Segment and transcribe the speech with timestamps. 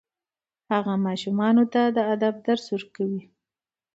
[0.71, 3.21] هغه ماشومانو ته د ادب درس ورکوي.